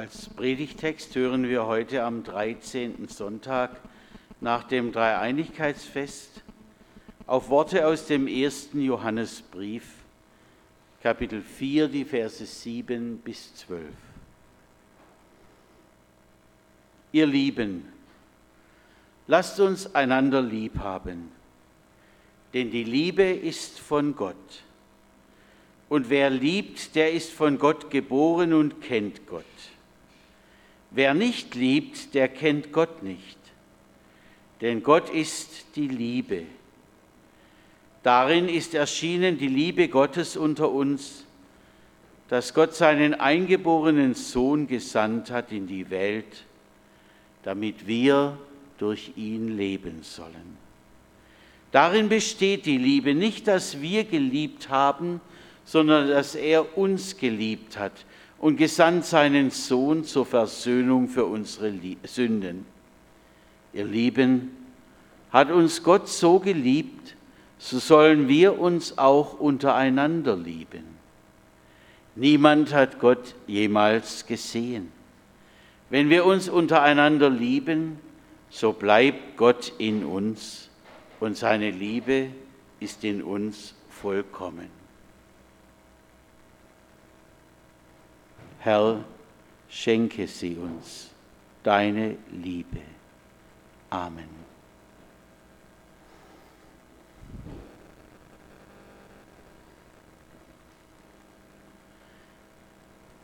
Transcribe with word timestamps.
Als 0.00 0.30
Predigtext 0.30 1.14
hören 1.14 1.46
wir 1.46 1.66
heute 1.66 2.04
am 2.04 2.22
13. 2.22 3.06
Sonntag 3.08 3.78
nach 4.40 4.64
dem 4.64 4.92
Dreieinigkeitsfest 4.92 6.40
auf 7.26 7.50
Worte 7.50 7.86
aus 7.86 8.06
dem 8.06 8.26
ersten 8.26 8.80
Johannesbrief, 8.80 9.84
Kapitel 11.02 11.42
4, 11.42 11.88
die 11.88 12.06
Verse 12.06 12.46
7 12.46 13.18
bis 13.18 13.54
12. 13.56 13.82
Ihr 17.12 17.26
Lieben, 17.26 17.84
lasst 19.26 19.60
uns 19.60 19.94
einander 19.94 20.40
lieb 20.40 20.78
haben, 20.78 21.30
denn 22.54 22.70
die 22.70 22.84
Liebe 22.84 23.24
ist 23.24 23.78
von 23.78 24.16
Gott. 24.16 24.64
Und 25.90 26.08
wer 26.08 26.30
liebt, 26.30 26.94
der 26.94 27.12
ist 27.12 27.32
von 27.32 27.58
Gott 27.58 27.90
geboren 27.90 28.54
und 28.54 28.80
kennt 28.80 29.26
Gott. 29.26 29.44
Wer 30.90 31.14
nicht 31.14 31.54
liebt, 31.54 32.14
der 32.14 32.28
kennt 32.28 32.72
Gott 32.72 33.02
nicht, 33.02 33.38
denn 34.60 34.82
Gott 34.82 35.08
ist 35.08 35.76
die 35.76 35.88
Liebe. 35.88 36.42
Darin 38.02 38.48
ist 38.48 38.74
erschienen 38.74 39.38
die 39.38 39.48
Liebe 39.48 39.88
Gottes 39.88 40.36
unter 40.36 40.70
uns, 40.70 41.26
dass 42.28 42.54
Gott 42.54 42.74
seinen 42.74 43.14
eingeborenen 43.14 44.14
Sohn 44.14 44.66
gesandt 44.66 45.30
hat 45.30 45.52
in 45.52 45.66
die 45.66 45.90
Welt, 45.90 46.44
damit 47.42 47.86
wir 47.86 48.38
durch 48.78 49.12
ihn 49.16 49.56
leben 49.56 50.02
sollen. 50.02 50.56
Darin 51.72 52.08
besteht 52.08 52.66
die 52.66 52.78
Liebe 52.78 53.14
nicht, 53.14 53.46
dass 53.46 53.80
wir 53.80 54.04
geliebt 54.04 54.70
haben, 54.70 55.20
sondern 55.64 56.08
dass 56.08 56.34
er 56.34 56.76
uns 56.76 57.16
geliebt 57.16 57.78
hat 57.78 57.92
und 58.40 58.56
gesandt 58.56 59.04
seinen 59.04 59.50
Sohn 59.50 60.04
zur 60.04 60.26
Versöhnung 60.26 61.08
für 61.08 61.26
unsere 61.26 61.72
Sünden. 62.04 62.66
Ihr 63.72 63.84
Lieben, 63.84 64.56
hat 65.30 65.50
uns 65.50 65.82
Gott 65.84 66.08
so 66.08 66.40
geliebt, 66.40 67.14
so 67.58 67.78
sollen 67.78 68.26
wir 68.26 68.58
uns 68.58 68.98
auch 68.98 69.38
untereinander 69.38 70.36
lieben. 70.36 70.84
Niemand 72.16 72.74
hat 72.74 72.98
Gott 72.98 73.34
jemals 73.46 74.26
gesehen. 74.26 74.90
Wenn 75.90 76.08
wir 76.08 76.24
uns 76.24 76.48
untereinander 76.48 77.30
lieben, 77.30 77.98
so 78.48 78.72
bleibt 78.72 79.36
Gott 79.36 79.72
in 79.78 80.04
uns 80.04 80.68
und 81.20 81.36
seine 81.36 81.70
Liebe 81.70 82.28
ist 82.80 83.04
in 83.04 83.22
uns 83.22 83.74
vollkommen. 83.88 84.79
Herr, 88.60 89.02
schenke 89.70 90.26
sie 90.26 90.54
uns, 90.56 91.10
deine 91.62 92.16
Liebe. 92.30 92.80
Amen. 93.88 94.28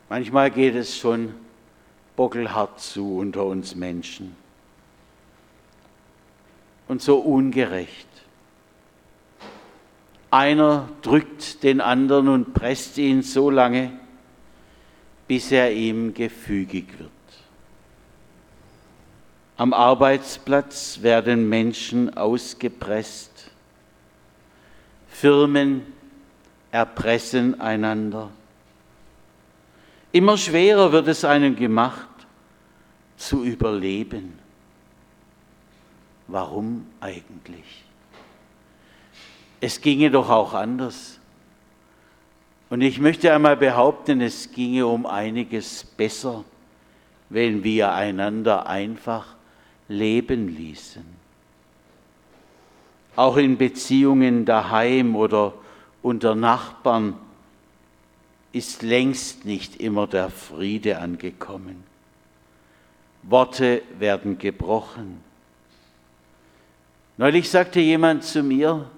Manchmal 0.09 0.49
geht 0.49 0.73
es 0.73 0.97
schon 0.97 1.35
bockelhart 2.15 2.79
zu 2.79 3.17
unter 3.17 3.45
uns 3.45 3.75
Menschen 3.75 4.35
und 6.87 7.01
so 7.01 7.19
ungerecht. 7.19 8.07
Einer 10.31 10.89
drückt 11.03 11.61
den 11.63 11.79
anderen 11.79 12.27
und 12.27 12.53
presst 12.53 12.97
ihn 12.97 13.21
so 13.21 13.49
lange, 13.49 13.99
bis 15.27 15.51
er 15.51 15.71
ihm 15.71 16.13
gefügig 16.13 16.85
wird. 16.97 17.11
Am 19.57 19.73
Arbeitsplatz 19.73 20.99
werden 21.01 21.49
Menschen 21.49 22.15
ausgepresst, 22.15 23.51
Firmen 25.09 25.81
erpressen 26.71 27.59
einander. 27.59 28.29
Immer 30.11 30.37
schwerer 30.37 30.91
wird 30.91 31.07
es 31.07 31.25
einem 31.25 31.55
gemacht, 31.55 32.07
zu 33.17 33.43
überleben. 33.43 34.37
Warum 36.27 36.85
eigentlich? 36.99 37.83
Es 39.59 39.81
ginge 39.81 40.11
doch 40.11 40.29
auch 40.29 40.53
anders. 40.53 41.16
Und 42.69 42.81
ich 42.81 42.99
möchte 42.99 43.33
einmal 43.33 43.55
behaupten, 43.55 44.21
es 44.21 44.51
ginge 44.51 44.85
um 44.85 45.05
einiges 45.05 45.83
besser, 45.85 46.43
wenn 47.29 47.63
wir 47.63 47.93
einander 47.93 48.67
einfach 48.67 49.35
leben 49.87 50.55
ließen. 50.55 51.05
Auch 53.15 53.37
in 53.37 53.57
Beziehungen 53.57 54.45
daheim 54.45 55.15
oder 55.15 55.53
unter 56.01 56.35
Nachbarn 56.35 57.15
ist 58.51 58.81
längst 58.81 59.45
nicht 59.45 59.77
immer 59.77 60.07
der 60.07 60.29
Friede 60.29 60.99
angekommen. 60.99 61.83
Worte 63.23 63.81
werden 63.97 64.37
gebrochen. 64.37 65.21
Neulich 67.17 67.49
sagte 67.49 67.79
jemand 67.79 68.23
zu 68.23 68.43
mir, 68.43 68.89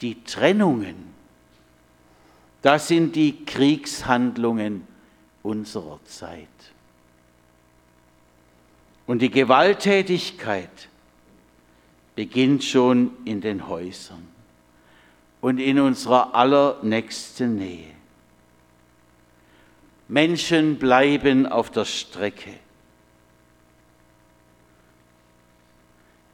die 0.00 0.22
Trennungen, 0.24 0.96
das 2.62 2.88
sind 2.88 3.16
die 3.16 3.44
Kriegshandlungen 3.44 4.86
unserer 5.42 5.98
Zeit. 6.04 6.48
Und 9.06 9.22
die 9.22 9.30
Gewalttätigkeit 9.30 10.88
beginnt 12.14 12.62
schon 12.62 13.12
in 13.24 13.40
den 13.40 13.66
Häusern 13.66 14.28
und 15.40 15.58
in 15.58 15.80
unserer 15.80 16.34
allernächsten 16.34 17.56
Nähe. 17.56 17.94
Menschen 20.08 20.76
bleiben 20.76 21.46
auf 21.46 21.70
der 21.70 21.84
Strecke. 21.84 22.52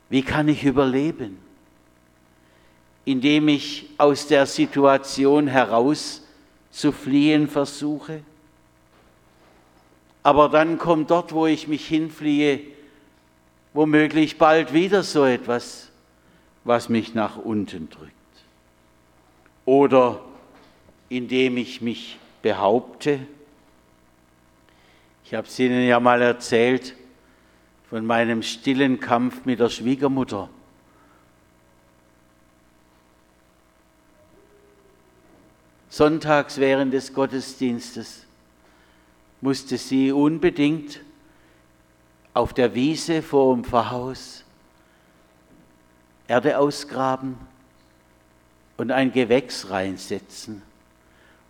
Wie 0.09 0.23
kann 0.23 0.49
ich 0.49 0.65
überleben? 0.65 1.46
Indem 3.07 3.49
ich 3.49 3.87
aus 3.99 4.27
der 4.27 4.45
Situation 4.47 5.47
heraus 5.47 6.23
zu 6.71 6.93
fliehen 6.93 7.49
versuche. 7.49 8.21
Aber 10.25 10.49
dann 10.49 10.77
kommt 10.77 11.11
dort, 11.11 11.33
wo 11.33 11.47
ich 11.47 11.69
mich 11.69 11.87
hinfliehe, 11.87 12.61
womöglich 13.73 14.39
bald 14.39 14.73
wieder 14.73 15.05
so 15.05 15.25
etwas, 15.25 15.89
was 16.65 16.89
mich 16.89 17.15
nach 17.15 17.37
unten 17.37 17.89
drückt. 17.89 18.13
Oder 19.65 20.21
indem 21.09 21.59
ich 21.59 21.81
mich 21.81 22.19
behaupte, 22.43 23.21
ich 25.25 25.35
habe 25.35 25.47
es 25.47 25.59
Ihnen 25.61 25.87
ja 25.87 26.01
mal 26.01 26.23
erzählt 26.23 26.95
von 27.89 28.05
meinem 28.05 28.43
stillen 28.43 28.99
Kampf 28.99 29.45
mit 29.45 29.61
der 29.61 29.69
Schwiegermutter. 29.69 30.49
Sonntags 35.97 36.59
während 36.59 36.93
des 36.93 37.15
Gottesdienstes 37.15 38.27
musste 39.41 39.79
sie 39.79 40.13
unbedingt 40.13 41.01
auf 42.35 42.53
der 42.53 42.75
Wiese 42.75 43.23
vor 43.23 43.55
dem 43.55 43.65
Pfarrhaus 43.65 44.45
Erde 46.29 46.59
ausgraben 46.59 47.39
und 48.77 48.91
ein 48.91 49.11
Gewächs 49.11 49.71
reinsetzen. 49.71 50.61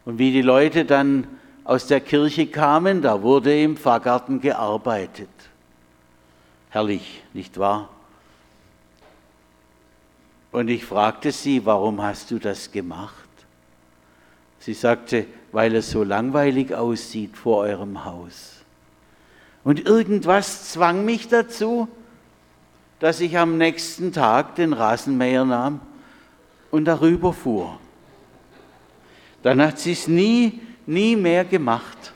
Und 0.04 0.20
wie 0.20 0.30
die 0.30 0.42
Leute 0.42 0.84
dann 0.84 1.26
aus 1.64 1.88
der 1.88 2.00
Kirche 2.00 2.46
kamen, 2.46 3.02
da 3.02 3.22
wurde 3.22 3.60
im 3.60 3.76
Pfarrgarten 3.76 4.40
gearbeitet. 4.40 5.28
Herrlich, 6.70 7.24
nicht 7.32 7.58
wahr? 7.58 7.88
Und 10.52 10.68
ich 10.68 10.84
fragte 10.84 11.32
sie, 11.32 11.66
warum 11.66 12.00
hast 12.00 12.30
du 12.30 12.38
das 12.38 12.70
gemacht? 12.70 13.25
Sie 14.66 14.74
sagte, 14.74 15.26
weil 15.52 15.76
es 15.76 15.92
so 15.92 16.02
langweilig 16.02 16.74
aussieht 16.74 17.36
vor 17.36 17.58
eurem 17.58 18.04
Haus. 18.04 18.64
Und 19.62 19.86
irgendwas 19.86 20.72
zwang 20.72 21.04
mich 21.04 21.28
dazu, 21.28 21.86
dass 22.98 23.20
ich 23.20 23.38
am 23.38 23.58
nächsten 23.58 24.12
Tag 24.12 24.56
den 24.56 24.72
Rasenmäher 24.72 25.44
nahm 25.44 25.80
und 26.72 26.86
darüber 26.86 27.32
fuhr. 27.32 27.78
Dann 29.44 29.62
hat 29.62 29.78
sie 29.78 29.92
es 29.92 30.08
nie, 30.08 30.60
nie 30.84 31.14
mehr 31.14 31.44
gemacht. 31.44 32.12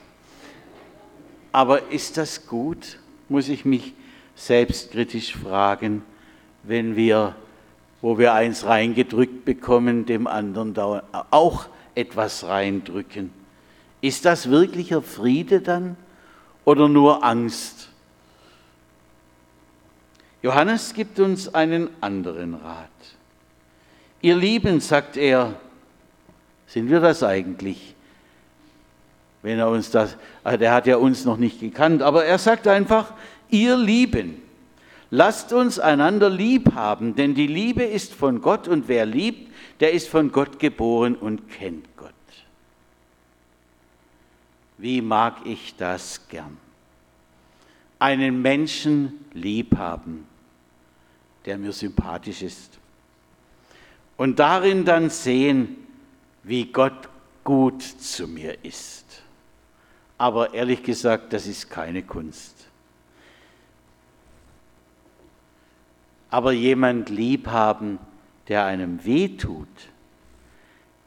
Aber 1.53 1.93
ist 1.93 2.17
das 2.17 2.49
gut, 2.49 2.99
muss 3.29 3.49
ich 3.49 3.65
mich 3.65 3.95
selbstkritisch 4.35 5.37
fragen, 5.37 6.03
wenn 6.65 6.97
wir, 6.97 7.37
wo 8.01 8.19
wir 8.19 8.35
eins 8.35 8.65
reingedrückt 8.65 9.45
bekommen, 9.45 10.05
dem 10.05 10.27
anderen 10.27 10.75
auch 11.31 11.69
etwas 11.95 12.45
reindrücken. 12.45 13.33
Ist 14.01 14.25
das 14.25 14.51
wirklicher 14.51 15.03
Friede 15.03 15.61
dann 15.61 15.97
oder 16.65 16.89
nur 16.89 17.25
Angst? 17.25 17.89
Johannes 20.43 20.95
gibt 20.95 21.21
uns 21.21 21.55
einen 21.55 21.91
anderen 22.01 22.55
Rat. 22.55 22.89
Ihr 24.23 24.37
Lieben, 24.37 24.81
sagt 24.81 25.17
er, 25.17 25.55
sind 26.67 26.89
wir 26.91 27.01
das 27.01 27.23
eigentlich? 27.23 27.95
Wenn 29.43 29.59
er 29.59 29.69
uns 29.69 29.91
das, 29.91 30.17
ah, 30.45 30.57
der 30.57 30.73
hat 30.73 30.87
ja 30.87 30.97
uns 30.97 31.25
noch 31.25 31.37
nicht 31.37 31.61
gekannt, 31.61 32.03
aber 32.03 32.25
er 32.25 32.39
sagt 32.39 32.67
einfach, 32.67 33.13
ihr 33.49 33.77
Lieben, 33.77 34.41
lasst 35.11 35.53
uns 35.53 35.79
einander 35.79 36.31
lieb 36.31 36.75
haben, 36.75 37.17
denn 37.17 37.35
die 37.35 37.47
Liebe 37.47 37.85
ist 37.85 38.15
von 38.15 38.41
Gott 38.41 38.69
und 38.69 38.89
wer 38.89 39.07
liebt, 39.07 39.53
der 39.81 39.93
ist 39.93 40.09
von 40.09 40.33
Gott 40.33 40.59
geboren 40.59 41.15
und 41.15 41.49
kennt 41.51 41.85
Gott. 41.97 42.11
Wie 44.79 45.03
mag 45.03 45.37
ich 45.45 45.77
das 45.77 46.29
gern? 46.29 46.57
Einen 47.99 48.41
Menschen 48.41 49.25
lieb 49.35 49.77
haben 49.77 50.27
der 51.45 51.59
mir 51.59 51.73
sympathisch 51.73 52.43
ist. 52.43 52.79
Und 54.17 54.39
darin 54.39 54.85
dann 54.85 55.11
sehen, 55.11 55.77
wie 56.43 56.67
Gott 56.67 57.09
gut 57.45 57.83
zu 57.83 58.29
mir 58.29 58.63
ist. 58.65 59.23
Aber 60.19 60.53
ehrlich 60.53 60.83
gesagt, 60.83 61.33
das 61.33 61.47
ist 61.47 61.71
keine 61.71 62.03
Kunst. 62.03 62.69
Aber 66.31 66.53
jemand 66.53 67.11
lieb 67.11 67.49
haben, 67.49 67.99
der 68.49 68.65
einem 68.65 69.05
wehtut, 69.05 69.69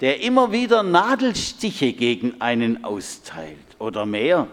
der 0.01 0.21
immer 0.21 0.51
wieder 0.51 0.83
Nadelstiche 0.83 1.93
gegen 1.93 2.41
einen 2.41 2.83
austeilt 2.83 3.57
oder 3.79 4.05
mehr. 4.05 4.47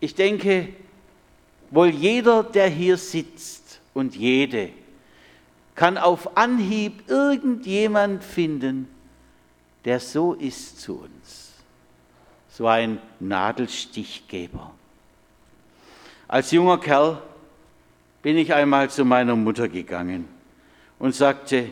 Ich 0.00 0.14
denke, 0.14 0.68
Wohl 1.74 1.88
jeder, 1.88 2.44
der 2.44 2.68
hier 2.68 2.96
sitzt 2.96 3.80
und 3.94 4.14
jede, 4.14 4.70
kann 5.74 5.98
auf 5.98 6.36
Anhieb 6.36 7.08
irgendjemand 7.08 8.22
finden, 8.22 8.88
der 9.84 9.98
so 9.98 10.34
ist 10.34 10.80
zu 10.80 11.00
uns. 11.00 11.52
So 12.48 12.68
ein 12.68 13.00
Nadelstichgeber. 13.18 14.70
Als 16.28 16.52
junger 16.52 16.78
Kerl 16.78 17.20
bin 18.24 18.38
ich 18.38 18.54
einmal 18.54 18.88
zu 18.88 19.04
meiner 19.04 19.36
Mutter 19.36 19.68
gegangen 19.68 20.26
und 20.98 21.14
sagte, 21.14 21.70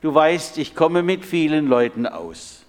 du 0.00 0.12
weißt, 0.12 0.58
ich 0.58 0.74
komme 0.74 1.04
mit 1.04 1.24
vielen 1.24 1.68
Leuten 1.68 2.04
aus, 2.04 2.66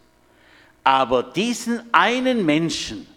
aber 0.83 1.24
diesen 1.24 1.81
einen 1.91 2.45
Menschen, 2.45 3.07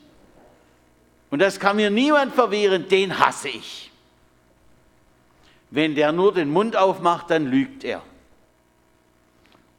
und 1.28 1.40
das 1.40 1.60
kann 1.60 1.76
mir 1.76 1.90
niemand 1.90 2.34
verwehren, 2.34 2.88
den 2.88 3.18
hasse 3.18 3.50
ich. 3.50 3.90
Wenn 5.70 5.94
der 5.94 6.10
nur 6.10 6.32
den 6.32 6.48
Mund 6.48 6.74
aufmacht, 6.74 7.28
dann 7.28 7.44
lügt 7.44 7.84
er. 7.84 8.02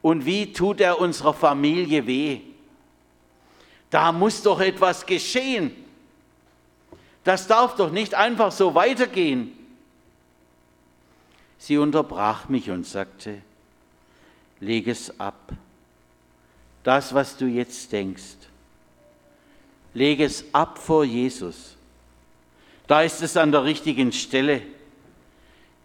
Und 0.00 0.24
wie 0.24 0.52
tut 0.52 0.80
er 0.80 1.00
unserer 1.00 1.34
Familie 1.34 2.06
weh? 2.06 2.40
Da 3.90 4.12
muss 4.12 4.42
doch 4.42 4.60
etwas 4.60 5.04
geschehen. 5.04 5.72
Das 7.24 7.48
darf 7.48 7.74
doch 7.74 7.90
nicht 7.90 8.14
einfach 8.14 8.52
so 8.52 8.76
weitergehen. 8.76 9.58
Sie 11.62 11.78
unterbrach 11.78 12.48
mich 12.48 12.70
und 12.70 12.84
sagte, 12.84 13.40
leg 14.58 14.88
es 14.88 15.20
ab. 15.20 15.52
Das, 16.82 17.14
was 17.14 17.36
du 17.36 17.46
jetzt 17.46 17.92
denkst, 17.92 18.36
Lege 19.94 20.24
es 20.24 20.44
ab 20.52 20.76
vor 20.78 21.04
Jesus. 21.04 21.76
Da 22.88 23.02
ist 23.02 23.22
es 23.22 23.36
an 23.36 23.52
der 23.52 23.62
richtigen 23.62 24.10
Stelle. 24.10 24.62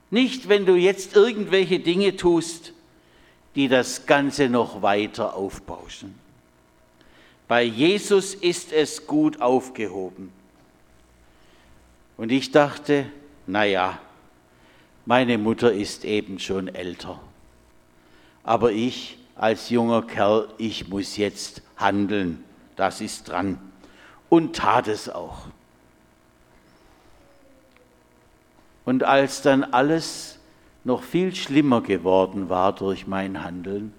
Nicht, 0.09 0.49
wenn 0.49 0.65
du 0.65 0.75
jetzt 0.75 1.15
irgendwelche 1.15 1.79
Dinge 1.79 2.15
tust, 2.15 2.73
die 3.55 3.67
das 3.67 4.07
Ganze 4.07 4.49
noch 4.49 4.81
weiter 4.81 5.35
aufbauschen. 5.35 6.15
Bei 7.47 7.61
Jesus 7.61 8.33
ist 8.33 8.71
es 8.71 9.05
gut 9.05 9.41
aufgehoben. 9.41 10.31
Und 12.15 12.31
ich 12.31 12.51
dachte, 12.51 13.05
naja, 13.45 13.99
meine 15.07 15.37
Mutter 15.37 15.71
ist 15.71 16.03
eben 16.03 16.37
schon 16.37 16.67
älter. 16.67 17.17
Aber 18.43 18.73
ich 18.73 19.17
als 19.37 19.69
junger 19.69 20.01
Kerl, 20.01 20.49
ich 20.57 20.89
muss 20.89 21.15
jetzt 21.15 21.61
handeln. 21.77 22.43
Das 22.75 22.99
ist 22.99 23.29
dran 23.29 23.57
und 24.27 24.57
tat 24.57 24.89
es 24.89 25.07
auch. 25.07 25.47
Und 28.83 29.03
als 29.03 29.41
dann 29.41 29.63
alles 29.63 30.39
noch 30.83 31.03
viel 31.03 31.33
schlimmer 31.33 31.79
geworden 31.81 32.49
war 32.49 32.75
durch 32.75 33.07
mein 33.07 33.45
Handeln, 33.45 33.93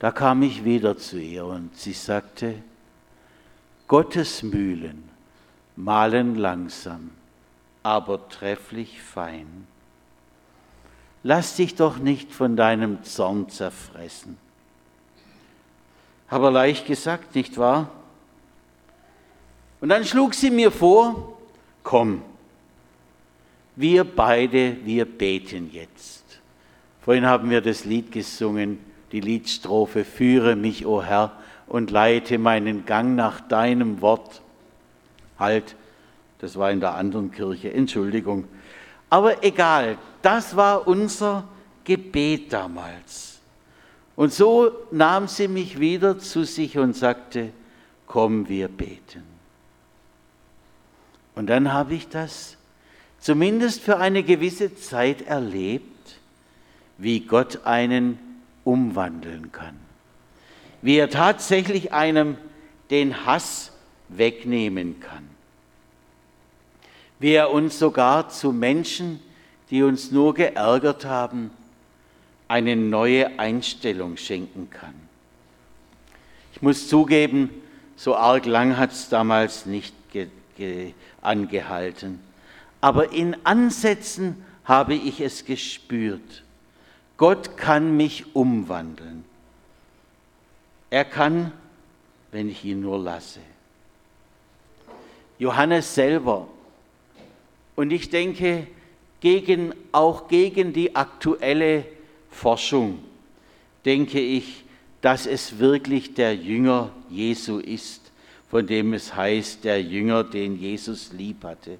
da 0.00 0.10
kam 0.10 0.42
ich 0.42 0.64
wieder 0.64 0.98
zu 0.98 1.20
ihr 1.20 1.44
und 1.44 1.76
sie 1.76 1.92
sagte, 1.92 2.56
Gottes 3.86 4.42
Mühlen 4.42 5.08
mahlen 5.76 6.34
langsam, 6.34 7.10
aber 7.82 8.28
trefflich 8.28 9.00
fein. 9.02 9.66
Lass 11.22 11.56
dich 11.56 11.74
doch 11.74 11.98
nicht 11.98 12.32
von 12.32 12.56
deinem 12.56 13.02
Zorn 13.04 13.48
zerfressen. 13.48 14.36
Aber 16.28 16.50
leicht 16.50 16.86
gesagt, 16.86 17.34
nicht 17.34 17.58
wahr? 17.58 17.90
Und 19.80 19.88
dann 19.88 20.04
schlug 20.04 20.34
sie 20.34 20.50
mir 20.50 20.70
vor, 20.70 21.36
komm, 21.82 22.22
wir 23.76 24.04
beide, 24.04 24.76
wir 24.84 25.04
beten 25.04 25.70
jetzt. 25.72 26.40
Vorhin 27.02 27.26
haben 27.26 27.50
wir 27.50 27.60
das 27.60 27.84
Lied 27.84 28.12
gesungen, 28.12 28.78
die 29.12 29.20
Liedstrophe, 29.20 30.04
führe 30.04 30.56
mich, 30.56 30.86
o 30.86 30.98
oh 30.98 31.02
Herr, 31.02 31.32
und 31.66 31.90
leite 31.90 32.38
meinen 32.38 32.86
Gang 32.86 33.14
nach 33.14 33.40
deinem 33.40 34.00
Wort. 34.00 34.42
Halt, 35.38 35.74
das 36.42 36.56
war 36.56 36.72
in 36.72 36.80
der 36.80 36.96
anderen 36.96 37.30
Kirche, 37.30 37.72
Entschuldigung. 37.72 38.48
Aber 39.08 39.44
egal, 39.44 39.96
das 40.22 40.56
war 40.56 40.88
unser 40.88 41.44
Gebet 41.84 42.52
damals. 42.52 43.40
Und 44.16 44.32
so 44.32 44.72
nahm 44.90 45.28
sie 45.28 45.46
mich 45.46 45.78
wieder 45.78 46.18
zu 46.18 46.42
sich 46.42 46.76
und 46.78 46.96
sagte, 46.96 47.52
komm, 48.06 48.48
wir 48.48 48.66
beten. 48.66 49.22
Und 51.36 51.46
dann 51.46 51.72
habe 51.72 51.94
ich 51.94 52.08
das 52.08 52.56
zumindest 53.20 53.80
für 53.80 53.98
eine 53.98 54.24
gewisse 54.24 54.74
Zeit 54.74 55.22
erlebt, 55.22 56.18
wie 56.98 57.20
Gott 57.20 57.64
einen 57.66 58.18
umwandeln 58.64 59.52
kann. 59.52 59.76
Wie 60.82 60.96
er 60.96 61.08
tatsächlich 61.08 61.92
einem 61.92 62.36
den 62.90 63.26
Hass 63.26 63.70
wegnehmen 64.08 64.98
kann. 64.98 65.31
Wie 67.22 67.34
er 67.34 67.52
uns 67.52 67.78
sogar 67.78 68.30
zu 68.30 68.50
Menschen, 68.50 69.20
die 69.70 69.84
uns 69.84 70.10
nur 70.10 70.34
geärgert 70.34 71.04
haben, 71.04 71.52
eine 72.48 72.74
neue 72.74 73.38
Einstellung 73.38 74.16
schenken 74.16 74.70
kann. 74.70 74.94
Ich 76.52 76.62
muss 76.62 76.88
zugeben, 76.88 77.48
so 77.94 78.16
arg 78.16 78.44
lang 78.44 78.76
hat 78.76 78.90
es 78.90 79.08
damals 79.08 79.66
nicht 79.66 79.94
angehalten. 81.20 82.18
Aber 82.80 83.12
in 83.12 83.36
Ansätzen 83.44 84.44
habe 84.64 84.94
ich 84.94 85.20
es 85.20 85.44
gespürt. 85.44 86.42
Gott 87.18 87.56
kann 87.56 87.96
mich 87.96 88.34
umwandeln. 88.34 89.24
Er 90.90 91.04
kann, 91.04 91.52
wenn 92.32 92.48
ich 92.48 92.64
ihn 92.64 92.80
nur 92.80 92.98
lasse. 92.98 93.38
Johannes 95.38 95.94
selber. 95.94 96.48
Und 97.76 97.90
ich 97.92 98.10
denke, 98.10 98.66
gegen, 99.20 99.72
auch 99.92 100.28
gegen 100.28 100.72
die 100.72 100.94
aktuelle 100.96 101.84
Forschung 102.30 102.98
denke 103.84 104.20
ich, 104.20 104.64
dass 105.00 105.26
es 105.26 105.58
wirklich 105.58 106.14
der 106.14 106.34
Jünger 106.34 106.90
Jesu 107.10 107.58
ist, 107.58 108.12
von 108.50 108.66
dem 108.66 108.94
es 108.94 109.14
heißt, 109.14 109.64
der 109.64 109.82
Jünger, 109.82 110.24
den 110.24 110.58
Jesus 110.58 111.12
lieb 111.12 111.44
hatte. 111.44 111.78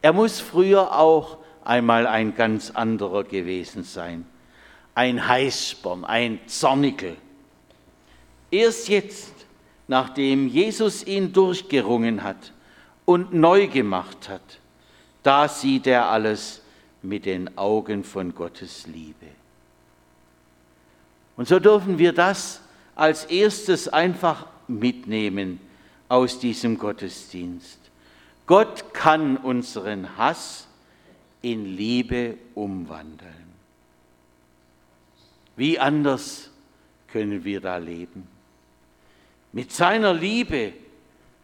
Er 0.00 0.12
muss 0.12 0.40
früher 0.40 0.98
auch 0.98 1.38
einmal 1.64 2.06
ein 2.06 2.34
ganz 2.34 2.70
anderer 2.70 3.24
gewesen 3.24 3.84
sein. 3.84 4.26
Ein 4.94 5.26
Heißsporn, 5.26 6.04
ein 6.04 6.40
Zornikel. 6.46 7.16
Erst 8.50 8.88
jetzt, 8.88 9.32
nachdem 9.88 10.46
Jesus 10.46 11.06
ihn 11.06 11.32
durchgerungen 11.32 12.22
hat 12.22 12.52
und 13.04 13.34
neu 13.34 13.66
gemacht 13.66 14.28
hat, 14.28 14.60
da 15.24 15.48
sieht 15.48 15.88
er 15.88 16.10
alles 16.10 16.60
mit 17.02 17.24
den 17.24 17.58
Augen 17.58 18.04
von 18.04 18.34
Gottes 18.34 18.86
Liebe. 18.86 19.26
Und 21.36 21.48
so 21.48 21.58
dürfen 21.58 21.98
wir 21.98 22.12
das 22.12 22.60
als 22.94 23.24
erstes 23.24 23.88
einfach 23.88 24.46
mitnehmen 24.68 25.58
aus 26.08 26.38
diesem 26.38 26.78
Gottesdienst. 26.78 27.78
Gott 28.46 28.92
kann 28.92 29.36
unseren 29.38 30.16
Hass 30.16 30.68
in 31.42 31.64
Liebe 31.76 32.36
umwandeln. 32.54 33.32
Wie 35.56 35.78
anders 35.78 36.50
können 37.08 37.44
wir 37.44 37.60
da 37.60 37.78
leben? 37.78 38.26
Mit 39.52 39.72
seiner 39.72 40.12
Liebe, 40.12 40.74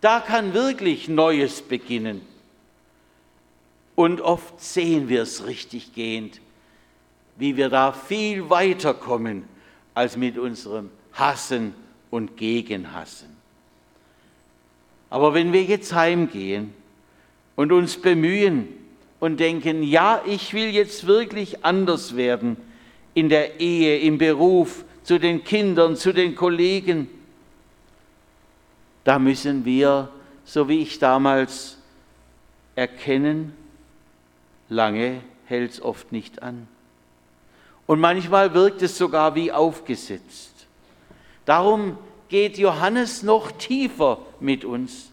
da 0.01 0.21
kann 0.21 0.53
wirklich 0.53 1.09
Neues 1.09 1.63
beginnen. 1.63 2.30
Und 3.95 4.21
oft 4.21 4.61
sehen 4.61 5.09
wir 5.09 5.23
es 5.23 5.47
richtig 5.47 5.95
gehend, 5.95 6.41
wie 7.37 7.57
wir 7.57 7.69
da 7.69 7.93
viel 7.93 8.49
weiterkommen 8.51 9.45
als 9.95 10.17
mit 10.17 10.39
unserem 10.39 10.91
Hassen 11.13 11.75
und 12.11 12.37
Gegenhassen. 12.37 13.29
Aber 15.11 15.35
wenn 15.35 15.53
wir 15.53 15.65
jetzt 15.65 15.93
heimgehen 15.93 16.73
und 17.57 17.73
uns 17.73 18.01
bemühen 18.01 18.69
und 19.19 19.41
denken, 19.41 19.83
ja, 19.83 20.23
ich 20.25 20.55
will 20.55 20.71
jetzt 20.71 21.07
wirklich 21.07 21.65
anders 21.65 22.17
werden 22.17 22.57
in 23.15 23.29
der 23.29 23.61
Ehe, 23.61 23.99
im 23.99 24.19
Beruf, 24.19 24.85
zu 25.03 25.19
den 25.19 25.43
Kindern, 25.43 25.97
zu 25.97 26.13
den 26.13 26.37
Kollegen, 26.37 27.09
da 29.03 29.19
müssen 29.19 29.65
wir, 29.65 30.09
so 30.45 30.69
wie 30.69 30.83
ich 30.83 30.99
damals, 30.99 31.79
erkennen, 32.77 33.55
lange 34.71 35.21
hält 35.45 35.73
es 35.73 35.83
oft 35.83 36.13
nicht 36.13 36.43
an. 36.43 36.67
Und 37.87 38.01
manchmal 38.01 38.55
wirkt 38.55 38.81
es 38.81 38.97
sogar 38.97 39.35
wie 39.35 39.53
aufgesetzt. 39.53 40.67
Darum 41.45 41.99
geht 42.29 42.57
Johannes 42.57 43.23
noch 43.23 43.51
tiefer 43.53 44.19
mit 44.39 44.65
uns. 44.65 45.11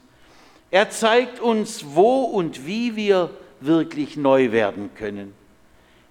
Er 0.69 0.89
zeigt 0.89 1.39
uns, 1.39 1.83
wo 1.89 2.21
und 2.21 2.65
wie 2.67 2.95
wir 2.95 3.31
wirklich 3.59 4.15
neu 4.15 4.51
werden 4.51 4.91
können. 4.95 5.33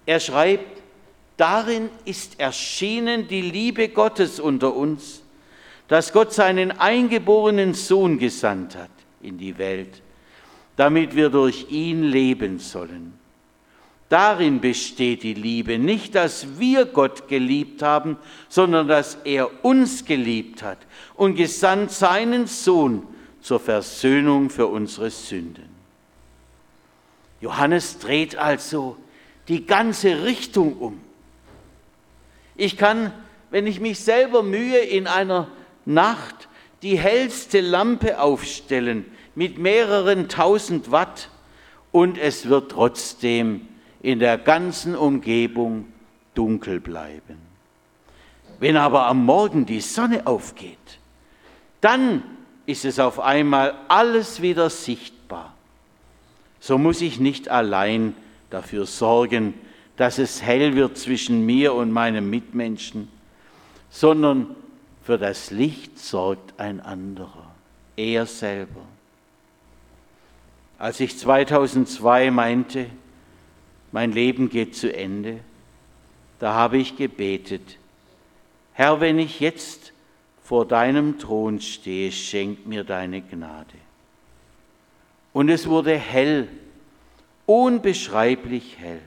Er 0.05 0.19
schreibt, 0.19 0.81
darin 1.37 1.89
ist 2.03 2.39
erschienen 2.39 3.27
die 3.27 3.41
Liebe 3.41 3.87
Gottes 3.87 4.39
unter 4.39 4.75
uns, 4.75 5.21
dass 5.87 6.11
Gott 6.11 6.33
seinen 6.33 6.71
eingeborenen 6.71 7.73
Sohn 7.73 8.19
gesandt 8.19 8.75
hat 8.75 8.89
in 9.21 9.37
die 9.37 9.57
Welt, 9.57 10.01
damit 10.75 11.15
wir 11.15 11.29
durch 11.29 11.67
ihn 11.69 12.03
leben 12.03 12.59
sollen. 12.59 13.17
Darin 14.09 14.61
besteht 14.61 15.23
die 15.23 15.33
Liebe, 15.33 15.77
nicht 15.77 16.15
dass 16.15 16.59
wir 16.59 16.85
Gott 16.85 17.27
geliebt 17.27 17.81
haben, 17.81 18.17
sondern 18.47 18.87
dass 18.87 19.17
er 19.25 19.65
uns 19.65 20.05
geliebt 20.05 20.63
hat 20.63 20.77
und 21.15 21.35
gesandt 21.35 21.91
seinen 21.91 22.47
Sohn 22.47 23.03
zur 23.41 23.59
Versöhnung 23.59 24.49
für 24.49 24.67
unsere 24.67 25.09
Sünden. 25.09 25.67
Johannes 27.41 27.99
dreht 27.99 28.37
also 28.37 28.97
die 29.49 29.65
ganze 29.65 30.23
Richtung 30.23 30.77
um. 30.77 30.99
Ich 32.55 32.77
kann, 32.77 33.13
wenn 33.51 33.67
ich 33.67 33.79
mich 33.79 33.99
selber 33.99 34.41
mühe, 34.41 34.79
in 34.79 35.07
einer 35.07 35.49
Nacht 35.85 36.47
die 36.81 36.97
hellste 36.97 37.59
Lampe 37.59 38.19
aufstellen 38.19 39.05
mit 39.35 39.57
mehreren 39.57 40.29
tausend 40.29 40.91
Watt 40.91 41.29
und 41.91 42.17
es 42.17 42.49
wird 42.49 42.71
trotzdem 42.71 43.67
in 44.01 44.19
der 44.19 44.37
ganzen 44.37 44.95
Umgebung 44.95 45.85
dunkel 46.33 46.79
bleiben. 46.79 47.37
Wenn 48.59 48.77
aber 48.77 49.05
am 49.05 49.25
Morgen 49.25 49.65
die 49.65 49.81
Sonne 49.81 50.25
aufgeht, 50.25 50.77
dann 51.81 52.23
ist 52.65 52.85
es 52.85 52.99
auf 52.99 53.19
einmal 53.19 53.75
alles 53.87 54.41
wieder 54.41 54.69
sichtbar. 54.69 55.53
So 56.59 56.77
muss 56.77 57.01
ich 57.01 57.19
nicht 57.19 57.49
allein 57.49 58.15
dafür 58.49 58.85
sorgen, 58.85 59.53
dass 59.95 60.17
es 60.17 60.41
hell 60.41 60.75
wird 60.75 60.97
zwischen 60.97 61.45
mir 61.45 61.73
und 61.73 61.91
meinem 61.91 62.29
Mitmenschen, 62.29 63.09
sondern 63.89 64.55
für 65.03 65.17
das 65.17 65.51
Licht 65.51 65.97
sorgt 65.97 66.59
ein 66.59 66.81
anderer, 66.81 67.51
er 67.95 68.25
selber. 68.25 68.81
Als 70.77 70.99
ich 70.99 71.17
2002 71.17 72.29
meinte, 72.29 72.87
mein 73.91 74.11
Leben 74.11 74.49
geht 74.49 74.75
zu 74.75 74.93
Ende, 74.93 75.39
da 76.39 76.53
habe 76.53 76.77
ich 76.77 76.97
gebetet, 76.97 77.77
Herr, 78.73 78.99
wenn 78.99 79.17
ich 79.17 79.39
jetzt 79.39 79.91
vor 80.43 80.65
deinem 80.65 81.17
Thron 81.17 81.59
stehe, 81.61 82.11
schenk 82.11 82.67
mir 82.67 82.83
deine 82.83 83.21
Gnade. 83.21 83.73
Und 85.33 85.49
es 85.49 85.67
wurde 85.67 85.97
hell, 85.97 86.47
unbeschreiblich 87.45 88.77
hell. 88.77 89.01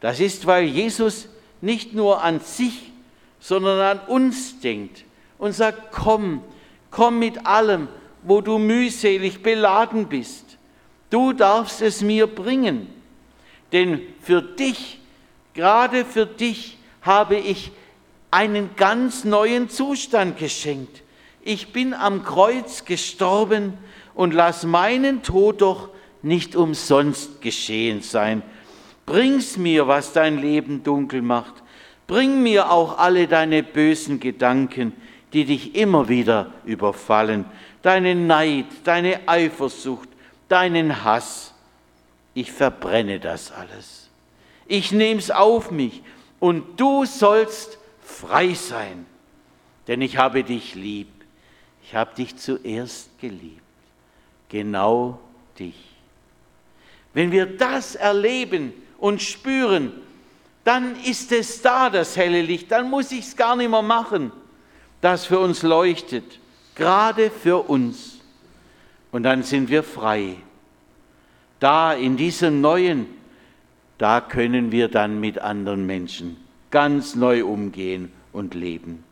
Das 0.00 0.18
ist, 0.18 0.46
weil 0.46 0.64
Jesus 0.64 1.28
nicht 1.60 1.94
nur 1.94 2.22
an 2.22 2.40
sich, 2.40 2.90
sondern 3.38 3.78
an 3.80 4.06
uns 4.06 4.60
denkt 4.60 5.04
und 5.38 5.52
sagt, 5.52 5.92
komm, 5.92 6.42
komm 6.90 7.18
mit 7.18 7.46
allem, 7.46 7.88
wo 8.22 8.40
du 8.40 8.58
mühselig 8.58 9.42
beladen 9.42 10.08
bist. 10.08 10.58
Du 11.10 11.32
darfst 11.32 11.82
es 11.82 12.02
mir 12.02 12.26
bringen. 12.26 12.88
Denn 13.72 14.00
für 14.20 14.42
dich, 14.42 14.98
gerade 15.54 16.04
für 16.04 16.26
dich, 16.26 16.78
habe 17.00 17.36
ich 17.36 17.72
einen 18.30 18.70
ganz 18.76 19.24
neuen 19.24 19.68
Zustand 19.68 20.38
geschenkt. 20.38 21.02
Ich 21.42 21.72
bin 21.72 21.94
am 21.94 22.22
Kreuz 22.22 22.84
gestorben 22.84 23.74
und 24.14 24.32
lass 24.34 24.64
meinen 24.64 25.22
Tod 25.22 25.60
doch 25.60 25.88
nicht 26.22 26.54
umsonst 26.54 27.40
geschehen 27.40 28.02
sein. 28.02 28.42
Bring's 29.06 29.56
mir, 29.56 29.88
was 29.88 30.12
dein 30.12 30.38
Leben 30.38 30.84
dunkel 30.84 31.22
macht. 31.22 31.54
Bring 32.06 32.42
mir 32.42 32.70
auch 32.70 32.98
alle 32.98 33.26
deine 33.26 33.62
bösen 33.62 34.20
Gedanken, 34.20 34.92
die 35.32 35.44
dich 35.44 35.74
immer 35.74 36.08
wieder 36.08 36.52
überfallen, 36.64 37.44
deinen 37.80 38.26
Neid, 38.26 38.66
deine 38.84 39.20
Eifersucht, 39.26 40.08
deinen 40.48 41.04
Hass 41.04 41.51
ich 42.34 42.52
verbrenne 42.52 43.20
das 43.20 43.52
alles. 43.52 44.08
Ich 44.66 44.92
nehme 44.92 45.20
es 45.20 45.30
auf 45.30 45.70
mich 45.70 46.02
und 46.40 46.80
du 46.80 47.04
sollst 47.04 47.78
frei 48.02 48.54
sein, 48.54 49.06
denn 49.86 50.00
ich 50.00 50.16
habe 50.16 50.44
dich 50.44 50.74
lieb. 50.74 51.08
Ich 51.84 51.94
habe 51.94 52.14
dich 52.14 52.36
zuerst 52.36 53.10
geliebt, 53.20 53.60
genau 54.48 55.18
dich. 55.58 55.76
Wenn 57.12 57.30
wir 57.32 57.44
das 57.44 57.96
erleben 57.96 58.72
und 58.98 59.20
spüren, 59.20 59.92
dann 60.64 60.96
ist 61.04 61.32
es 61.32 61.60
da, 61.60 61.90
das 61.90 62.16
helle 62.16 62.40
Licht, 62.40 62.70
dann 62.70 62.88
muss 62.88 63.12
ich 63.12 63.26
es 63.26 63.36
gar 63.36 63.56
nicht 63.56 63.68
mehr 63.68 63.82
machen, 63.82 64.32
das 65.00 65.26
für 65.26 65.40
uns 65.40 65.62
leuchtet, 65.62 66.38
gerade 66.74 67.30
für 67.30 67.68
uns. 67.68 68.20
Und 69.10 69.24
dann 69.24 69.42
sind 69.42 69.68
wir 69.68 69.82
frei 69.82 70.36
da 71.62 71.92
in 71.92 72.16
diesem 72.16 72.60
Neuen, 72.60 73.06
da 73.98 74.20
können 74.20 74.72
wir 74.72 74.88
dann 74.88 75.20
mit 75.20 75.38
anderen 75.38 75.86
Menschen 75.86 76.36
ganz 76.70 77.14
neu 77.14 77.44
umgehen 77.44 78.10
und 78.32 78.54
leben. 78.54 79.04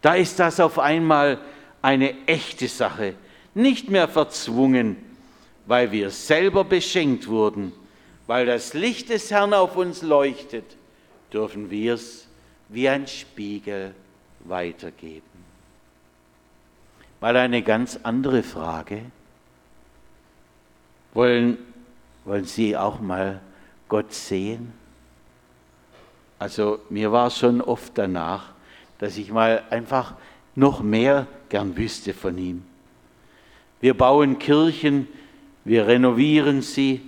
Da 0.00 0.14
ist 0.14 0.40
das 0.40 0.58
auf 0.58 0.80
einmal 0.80 1.38
eine 1.80 2.26
echte 2.26 2.66
Sache, 2.66 3.14
nicht 3.54 3.88
mehr 3.88 4.08
verzwungen, 4.08 4.96
weil 5.66 5.92
wir 5.92 6.10
selber 6.10 6.64
beschenkt 6.64 7.28
wurden, 7.28 7.72
weil 8.26 8.46
das 8.46 8.74
Licht 8.74 9.08
des 9.10 9.30
Herrn 9.30 9.54
auf 9.54 9.76
uns 9.76 10.02
leuchtet, 10.02 10.64
dürfen 11.32 11.70
wir 11.70 11.94
es 11.94 12.26
wie 12.68 12.88
ein 12.88 13.06
Spiegel 13.06 13.94
weitergeben. 14.40 15.22
Mal 17.20 17.36
eine 17.36 17.62
ganz 17.62 18.00
andere 18.02 18.42
Frage. 18.42 19.02
Wollen, 21.14 21.58
wollen 22.24 22.44
Sie 22.44 22.76
auch 22.76 23.00
mal 23.00 23.40
Gott 23.88 24.12
sehen? 24.12 24.72
Also 26.38 26.78
mir 26.88 27.12
war 27.12 27.30
schon 27.30 27.60
oft 27.60 27.98
danach, 27.98 28.52
dass 28.98 29.18
ich 29.18 29.30
mal 29.30 29.62
einfach 29.70 30.14
noch 30.54 30.82
mehr 30.82 31.26
gern 31.48 31.76
wüsste 31.76 32.14
von 32.14 32.38
ihm. 32.38 32.62
Wir 33.80 33.94
bauen 33.94 34.38
Kirchen, 34.38 35.08
wir 35.64 35.86
renovieren 35.86 36.62
sie, 36.62 37.00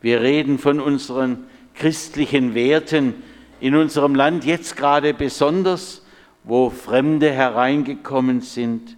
wir 0.00 0.20
reden 0.20 0.58
von 0.58 0.80
unseren 0.80 1.44
christlichen 1.74 2.54
Werten 2.54 3.14
in 3.60 3.76
unserem 3.76 4.14
Land 4.16 4.44
jetzt 4.44 4.76
gerade 4.76 5.14
besonders, 5.14 6.02
wo 6.44 6.70
Fremde 6.70 7.30
hereingekommen 7.30 8.40
sind. 8.40 8.96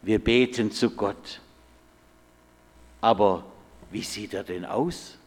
Wir 0.00 0.18
beten 0.18 0.70
zu 0.70 0.90
Gott. 0.90 1.41
Aber 3.02 3.44
wie 3.90 4.02
sieht 4.02 4.32
er 4.32 4.44
denn 4.44 4.64
aus? 4.64 5.18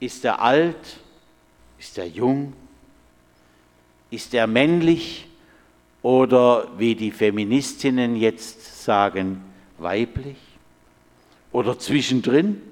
Ist 0.00 0.24
er 0.24 0.40
alt? 0.40 0.98
Ist 1.78 1.98
er 1.98 2.08
jung? 2.08 2.54
Ist 4.10 4.34
er 4.34 4.46
männlich 4.46 5.28
oder 6.02 6.66
wie 6.78 6.94
die 6.94 7.10
Feministinnen 7.10 8.16
jetzt 8.16 8.82
sagen, 8.82 9.42
weiblich 9.78 10.38
oder 11.52 11.78
zwischendrin, 11.78 12.62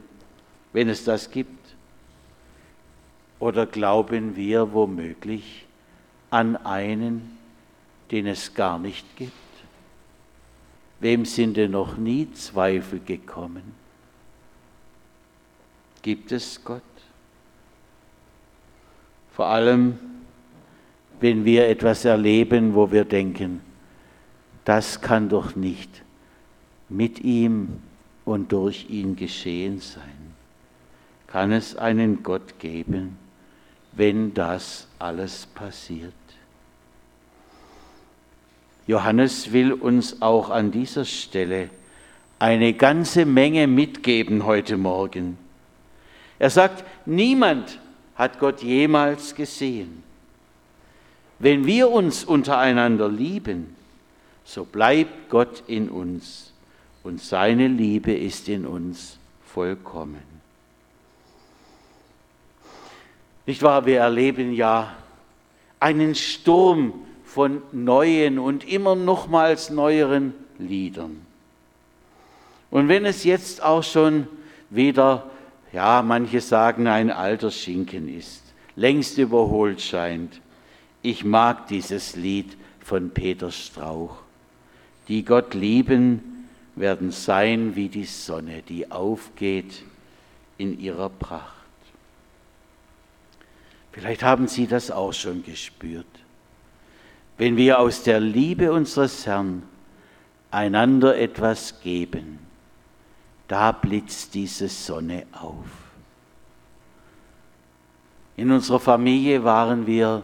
wenn 0.73 0.89
es 0.89 1.05
das 1.05 1.31
gibt? 1.31 1.77
Oder 3.39 3.67
glauben 3.67 4.37
wir 4.37 4.73
womöglich 4.73 5.67
an 6.31 6.57
einen, 6.57 7.39
den 8.11 8.27
es 8.27 8.55
gar 8.55 8.79
nicht 8.79 9.05
gibt? 9.17 9.48
Wem 11.01 11.25
sind 11.25 11.57
denn 11.57 11.71
noch 11.71 11.97
nie 11.97 12.31
Zweifel 12.33 13.01
gekommen? 13.01 13.75
Gibt 16.03 16.33
es 16.33 16.63
Gott? 16.65 16.83
Vor 19.33 19.47
allem, 19.47 19.99
wenn 21.21 21.45
wir 21.45 21.69
etwas 21.69 22.05
erleben, 22.05 22.75
wo 22.75 22.91
wir 22.91 23.05
denken, 23.05 23.61
das 24.65 25.01
kann 25.01 25.29
doch 25.29 25.55
nicht 25.55 26.03
mit 26.89 27.21
ihm 27.21 27.81
und 28.25 28.53
durch 28.53 28.91
ihn 28.91 29.17
geschehen 29.17 29.81
sein. 29.81 30.35
Kann 31.27 31.53
es 31.53 31.77
einen 31.77 32.23
Gott 32.23 32.59
geben, 32.59 33.17
wenn 33.93 34.35
das 34.35 34.89
alles 34.99 35.47
passiert? 35.47 36.13
Johannes 38.89 39.53
will 39.53 39.75
uns 39.75 40.23
auch 40.23 40.49
an 40.49 40.71
dieser 40.71 41.05
Stelle 41.05 41.69
eine 42.39 42.73
ganze 42.73 43.27
Menge 43.27 43.67
mitgeben 43.67 44.47
heute 44.47 44.79
Morgen. 44.79 45.37
Er 46.39 46.49
sagt, 46.49 46.85
niemand 47.05 47.79
hat 48.17 48.39
Gott 48.39 48.63
jemals 48.63 49.35
gesehen. 49.35 50.03
Wenn 51.39 51.67
wir 51.67 51.91
uns 51.91 52.25
untereinander 52.25 53.11
lieben, 53.11 53.77
so 54.45 54.65
bleibt 54.65 55.29
Gott 55.29 55.65
in 55.67 55.91
uns 55.91 56.55
und 57.03 57.21
seine 57.21 57.69
Liebe 57.69 58.15
ist 58.15 58.49
in 58.49 58.65
uns 58.65 59.19
vollkommen. 59.45 60.23
Nicht 63.45 63.63
wahr? 63.63 63.85
Wir 63.85 64.01
erleben 64.01 64.55
ja 64.55 64.97
einen 65.79 66.15
Sturm 66.15 66.95
von 67.29 67.61
neuen 67.73 68.39
und 68.39 68.67
immer 68.67 68.95
nochmals 68.95 69.69
neueren 69.69 70.33
Liedern. 70.59 71.21
Und 72.71 72.89
wenn 72.89 73.05
es 73.05 73.23
jetzt 73.23 73.63
auch 73.63 73.83
schon 73.83 74.27
wieder, 74.71 75.29
ja, 75.75 76.03
manche 76.03 76.41
sagen, 76.41 76.87
ein 76.87 77.11
alter 77.11 77.51
Schinken 77.51 78.09
ist, 78.09 78.43
längst 78.77 79.19
überholt 79.19 79.83
scheint, 79.83 80.41
ich 81.03 81.23
mag 81.23 81.67
dieses 81.69 82.17
Lied 82.17 82.57
von 82.81 83.11
Peter 83.11 83.51
Strauch. 83.51 84.17
Die 85.09 85.23
Gott 85.23 85.53
lieben, 85.53 86.47
werden 86.77 87.11
sein 87.11 87.77
wie 87.77 87.91
die 87.91 88.05
Sonne, 88.05 88.63
die 88.67 88.91
aufgeht 88.91 89.83
in 90.57 90.81
ihrer 90.81 91.11
Pracht. 91.11 91.53
Vielleicht 93.93 94.23
haben 94.23 94.49
Sie 94.49 94.67
das 94.67 94.91
auch 94.91 95.13
schon 95.13 95.43
gespürt 95.43 96.07
wenn 97.39 97.57
wir 97.57 97.79
aus 97.79 98.03
der 98.03 98.19
Liebe 98.19 98.73
unseres 98.73 99.27
Herrn 99.27 99.63
einander 100.51 101.17
etwas 101.17 101.81
geben, 101.81 102.41
da 103.47 103.73
blitzt 103.73 104.35
diese 104.35 104.69
Sonne 104.69 105.25
auf. 105.33 105.67
In 108.37 108.51
unserer 108.51 108.81
Familie 108.81 109.45
waren 109.45 109.87
wir 109.87 110.23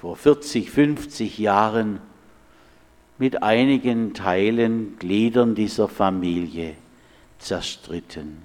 vor 0.00 0.16
40, 0.16 0.70
50 0.70 1.38
Jahren 1.38 2.00
mit 3.18 3.42
einigen 3.42 4.14
Teilen, 4.14 4.98
Gliedern 4.98 5.54
dieser 5.54 5.88
Familie 5.88 6.74
zerstritten, 7.38 8.42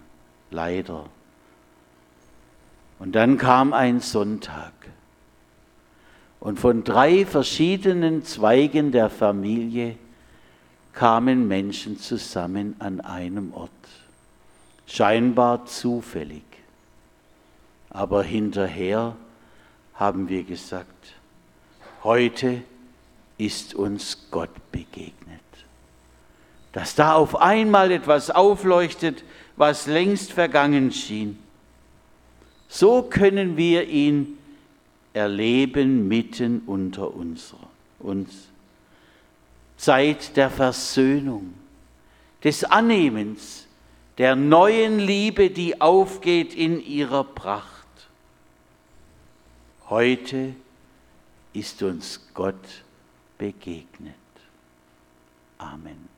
leider. 0.51 1.06
Und 2.99 3.13
dann 3.13 3.38
kam 3.38 3.73
ein 3.73 3.99
Sonntag 3.99 4.73
und 6.43 6.60
von 6.60 6.84
drei 6.84 7.25
verschiedenen 7.25 8.25
Zweigen 8.25 8.91
der 8.91 9.10
Familie 9.10 9.95
kamen 10.91 11.47
Menschen 11.47 11.97
zusammen 11.97 12.75
an 12.79 12.99
einem 12.99 13.53
Ort. 13.53 13.71
Scheinbar 14.86 15.65
zufällig. 15.65 16.43
Aber 17.89 18.23
hinterher 18.23 19.15
haben 19.93 20.27
wir 20.27 20.43
gesagt, 20.43 21.13
heute 22.03 22.62
ist 23.38 23.73
uns 23.73 24.27
Gott 24.29 24.69
begegnet. 24.73 25.39
Dass 26.73 26.93
da 26.93 27.13
auf 27.13 27.38
einmal 27.38 27.89
etwas 27.89 28.29
aufleuchtet, 28.29 29.23
was 29.56 29.88
längst 29.88 30.34
vergangen 30.34 30.91
schien. 30.91 31.39
So 32.67 33.01
können 33.01 33.56
wir 33.56 33.88
ihn 33.88 34.39
erleben 35.13 36.08
mitten 36.08 36.63
unter 36.65 37.13
uns. 37.13 37.54
Zeit 39.78 40.36
der 40.36 40.49
Versöhnung, 40.49 41.54
des 42.43 42.63
Annehmens, 42.63 43.67
der 44.17 44.36
neuen 44.36 44.99
Liebe, 44.99 45.49
die 45.49 45.80
aufgeht 45.80 46.54
in 46.54 46.84
ihrer 46.84 47.23
Pracht. 47.23 47.88
Heute 49.89 50.56
ist 51.54 51.82
uns 51.84 52.28
Gott 52.34 52.84
begegnet. 53.38 54.13
Amen. 55.58 56.12